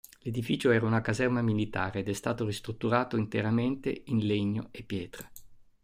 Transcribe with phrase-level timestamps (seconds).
[0.21, 5.29] L'edificio era una caserma militare ed è stato ristrutturato interamente in legno e pietra.